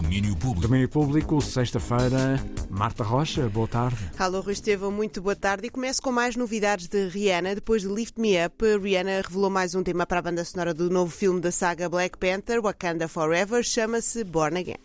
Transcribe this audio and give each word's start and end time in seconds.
Domínio 0.00 0.34
Público. 0.34 0.60
Domínio 0.62 0.88
Público, 0.88 1.40
sexta-feira. 1.42 2.42
Marta 2.70 3.04
Rocha, 3.04 3.46
boa 3.50 3.68
tarde. 3.68 3.98
Alô, 4.18 4.40
Rui 4.40 4.54
Estevão, 4.54 4.90
muito 4.90 5.20
boa 5.20 5.36
tarde. 5.36 5.66
E 5.66 5.70
começo 5.70 6.00
com 6.00 6.10
mais 6.10 6.36
novidades 6.36 6.88
de 6.88 7.08
Rihanna. 7.08 7.54
Depois 7.54 7.82
de 7.82 7.88
Lift 7.88 8.18
Me 8.18 8.34
Up, 8.42 8.64
Rihanna 8.82 9.20
revelou 9.20 9.50
mais 9.50 9.74
um 9.74 9.82
tema 9.82 10.06
para 10.06 10.20
a 10.20 10.22
banda 10.22 10.42
sonora 10.42 10.72
do 10.72 10.88
novo 10.88 11.10
filme 11.10 11.38
da 11.38 11.52
saga 11.52 11.86
Black 11.86 12.16
Panther, 12.16 12.62
Wakanda 12.62 13.08
Forever. 13.08 13.62
Chama-se 13.62 14.24
Born 14.24 14.58
Again. 14.58 14.80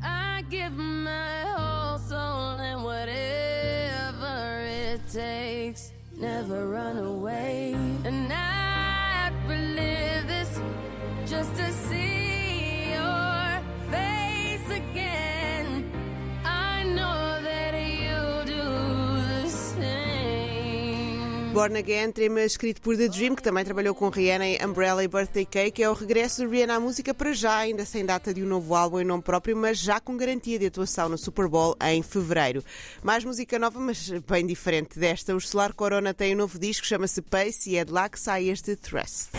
I 0.00 0.44
give 0.48 0.70
my 0.70 1.42
whole 1.56 1.98
soul 1.98 2.60
and 2.60 2.84
whatever 2.84 4.62
it 4.64 5.00
takes. 5.12 5.92
Never 6.16 6.68
run 6.68 6.98
away. 6.98 7.74
And 8.04 8.32
I'd 8.32 9.32
relive 9.48 9.95
Born 21.56 21.78
Again, 21.78 22.12
tema 22.12 22.42
escrito 22.42 22.82
por 22.82 22.98
The 22.98 23.08
Dream, 23.08 23.34
que 23.34 23.42
também 23.42 23.64
trabalhou 23.64 23.94
com 23.94 24.10
Rihanna 24.10 24.46
em 24.46 24.62
Umbrella 24.62 25.02
e 25.02 25.08
Birthday 25.08 25.46
Cake, 25.46 25.82
é 25.82 25.88
o 25.88 25.94
regresso 25.94 26.46
de 26.46 26.54
Rihanna 26.54 26.74
à 26.74 26.80
música 26.80 27.14
para 27.14 27.32
já, 27.32 27.56
ainda 27.56 27.86
sem 27.86 28.04
data 28.04 28.34
de 28.34 28.42
um 28.42 28.46
novo 28.46 28.74
álbum 28.74 29.00
em 29.00 29.04
nome 29.04 29.22
próprio, 29.22 29.56
mas 29.56 29.78
já 29.78 29.98
com 29.98 30.18
garantia 30.18 30.58
de 30.58 30.66
atuação 30.66 31.08
no 31.08 31.16
Super 31.16 31.48
Bowl 31.48 31.74
em 31.82 32.02
fevereiro. 32.02 32.62
Mais 33.02 33.24
música 33.24 33.58
nova, 33.58 33.80
mas 33.80 34.06
bem 34.28 34.46
diferente 34.46 34.98
desta. 34.98 35.34
O 35.34 35.40
Solar 35.40 35.72
Corona 35.72 36.12
tem 36.12 36.34
um 36.34 36.38
novo 36.38 36.58
disco, 36.58 36.86
chama-se 36.86 37.22
Pace, 37.22 37.70
e 37.70 37.78
é 37.78 37.86
de 37.86 37.90
lá 37.90 38.06
que 38.10 38.20
sai 38.20 38.50
este 38.50 38.76
Trust. 38.76 39.30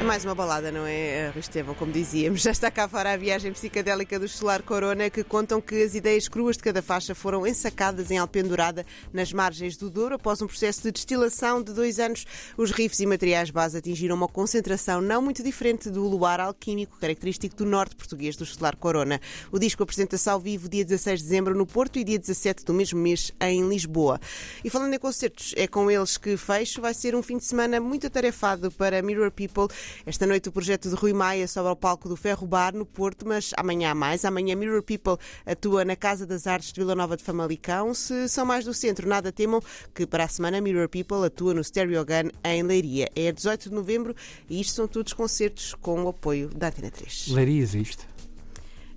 É 0.00 0.04
mais 0.04 0.24
uma 0.24 0.32
balada, 0.32 0.70
não 0.70 0.86
é, 0.86 1.32
Estevão? 1.36 1.74
Como 1.74 1.90
dizíamos, 1.90 2.42
já 2.42 2.52
está 2.52 2.70
cá 2.70 2.86
fora 2.86 3.14
a 3.14 3.16
viagem 3.16 3.52
psicadélica 3.52 4.16
do 4.16 4.28
Solar 4.28 4.62
Corona, 4.62 5.10
que 5.10 5.24
contam 5.24 5.60
que 5.60 5.82
as 5.82 5.92
ideias 5.92 6.28
cruas 6.28 6.56
de 6.56 6.62
cada 6.62 6.80
faixa 6.80 7.16
foram 7.16 7.44
ensacadas 7.44 8.12
em 8.12 8.16
alpendurada 8.16 8.86
nas 9.12 9.32
margens 9.32 9.76
do 9.76 9.90
Douro. 9.90 10.14
Após 10.14 10.40
um 10.40 10.46
processo 10.46 10.82
de 10.84 10.92
destilação 10.92 11.60
de 11.60 11.72
dois 11.72 11.98
anos, 11.98 12.24
os 12.56 12.70
riffs 12.70 13.00
e 13.00 13.06
materiais 13.06 13.50
base 13.50 13.76
atingiram 13.76 14.14
uma 14.14 14.28
concentração 14.28 15.00
não 15.00 15.20
muito 15.20 15.42
diferente 15.42 15.90
do 15.90 16.06
luar 16.06 16.38
alquímico, 16.38 16.96
característico 17.00 17.56
do 17.56 17.66
norte 17.66 17.96
português 17.96 18.36
do 18.36 18.46
Solar 18.46 18.76
Corona. 18.76 19.20
O 19.50 19.58
disco 19.58 19.82
apresenta-se 19.82 20.30
ao 20.30 20.38
vivo 20.38 20.68
dia 20.68 20.84
16 20.84 21.18
de 21.18 21.24
dezembro 21.24 21.56
no 21.56 21.66
Porto 21.66 21.98
e 21.98 22.04
dia 22.04 22.20
17 22.20 22.64
do 22.64 22.72
mesmo 22.72 23.00
mês 23.00 23.32
em 23.40 23.68
Lisboa. 23.68 24.20
E 24.62 24.70
falando 24.70 24.94
em 24.94 24.98
concertos, 24.98 25.54
é 25.56 25.66
com 25.66 25.90
eles 25.90 26.16
que 26.16 26.36
fecho. 26.36 26.80
Vai 26.80 26.94
ser 26.94 27.16
um 27.16 27.22
fim 27.22 27.36
de 27.36 27.44
semana 27.44 27.80
muito 27.80 28.06
atarefado 28.06 28.70
para 28.70 29.02
Mirror 29.02 29.32
People. 29.32 29.66
Esta 30.06 30.26
noite 30.26 30.48
o 30.48 30.52
projeto 30.52 30.88
de 30.88 30.94
Rui 30.94 31.12
Maia 31.12 31.46
sobe 31.46 31.68
ao 31.68 31.76
palco 31.76 32.08
do 32.08 32.16
Ferro 32.16 32.46
Bar 32.46 32.74
no 32.74 32.86
Porto, 32.86 33.26
mas 33.26 33.52
amanhã 33.56 33.90
há 33.90 33.94
mais. 33.94 34.24
Amanhã 34.24 34.54
Mirror 34.54 34.82
People 34.82 35.16
atua 35.46 35.84
na 35.84 35.96
Casa 35.96 36.26
das 36.26 36.46
Artes 36.46 36.72
de 36.72 36.80
Vila 36.80 36.94
Nova 36.94 37.16
de 37.16 37.22
Famalicão. 37.22 37.94
Se 37.94 38.28
são 38.28 38.44
mais 38.44 38.64
do 38.64 38.74
centro, 38.74 39.08
nada 39.08 39.32
temam 39.32 39.60
que 39.94 40.06
para 40.06 40.24
a 40.24 40.28
semana 40.28 40.60
Mirror 40.60 40.88
People 40.88 41.24
atua 41.24 41.54
no 41.54 41.62
Stereo 41.62 42.04
Gun 42.04 42.30
em 42.44 42.62
Leiria. 42.62 43.08
É 43.14 43.30
18 43.30 43.68
de 43.68 43.74
novembro 43.74 44.14
e 44.48 44.60
isto 44.60 44.74
são 44.74 44.88
todos 44.88 45.12
concertos 45.12 45.74
com 45.74 46.04
o 46.04 46.08
apoio 46.08 46.48
da 46.48 46.68
Antena 46.68 46.90
3. 46.90 47.28
Leiria 47.28 47.62
existe. 47.62 48.17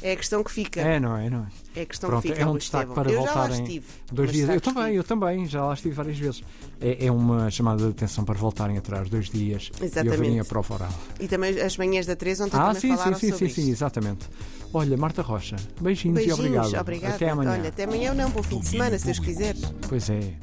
É 0.03 0.13
a 0.13 0.15
questão 0.15 0.43
que 0.43 0.51
fica. 0.51 0.81
É, 0.81 0.99
não 0.99 1.15
é? 1.15 1.29
Não 1.29 1.39
é? 1.75 1.79
É 1.79 1.81
a 1.83 1.85
questão 1.85 2.09
Pronto, 2.09 2.23
que 2.23 2.29
fica. 2.29 2.41
é 2.41 2.45
um 2.45 2.57
destaque 2.57 2.85
Estevão. 2.85 3.03
para 3.03 3.11
eu 3.11 3.21
já 3.23 3.33
voltarem 3.33 3.63
estive. 3.63 3.85
dois 4.11 4.31
dias. 4.31 4.49
Eu 4.49 4.61
também, 4.61 4.95
eu 4.95 5.03
também, 5.03 5.45
já 5.45 5.63
lá 5.65 5.73
estive 5.73 5.93
várias 5.95 6.17
vezes. 6.17 6.43
É, 6.79 7.05
é 7.05 7.11
uma 7.11 7.49
chamada 7.51 7.83
de 7.83 7.89
atenção 7.91 8.25
para 8.25 8.33
voltarem 8.37 8.77
atrás 8.77 9.09
dois 9.09 9.29
dias 9.29 9.71
e 9.79 9.85
Exatamente. 9.85 10.17
ouvirem 10.17 10.39
a 10.39 10.45
prova 10.45 10.73
oral. 10.73 10.93
E 11.19 11.27
também 11.27 11.59
as 11.61 11.77
manhãs 11.77 12.05
da 12.07 12.15
3 12.15 12.41
ontem 12.41 12.57
Ah, 12.57 12.67
também 12.67 12.81
sim, 12.81 12.89
falaram 12.97 13.13
sim, 13.13 13.19
sim, 13.19 13.31
sobre 13.31 13.47
sim, 13.49 13.53
sim, 13.53 13.61
isto. 13.61 13.71
exatamente. 13.71 14.29
Olha, 14.73 14.97
Marta 14.97 15.21
Rocha, 15.21 15.57
beijinhos, 15.79 16.15
Beijinhos, 16.15 16.39
e 16.39 16.41
obrigado. 16.41 16.81
obrigada. 16.81 17.15
Até 17.15 17.29
amanhã. 17.29 17.51
Olha, 17.51 17.69
até 17.69 17.83
amanhã 17.83 18.09
ou 18.11 18.15
não, 18.15 18.29
bom 18.31 18.41
fim 18.41 18.59
de 18.59 18.67
semana, 18.69 18.97
se 18.97 19.05
Deus 19.05 19.19
quiser. 19.19 19.55
Pois 19.87 20.09
é. 20.09 20.33